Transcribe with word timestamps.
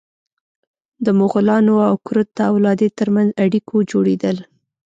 د 1.05 1.07
مغولانو 1.19 1.75
او 1.89 1.95
کرت 2.05 2.27
د 2.35 2.39
اولادې 2.51 2.87
تر 2.97 3.07
منځ 3.15 3.29
اړیکو 3.43 3.75
جوړېدل. 3.91 4.37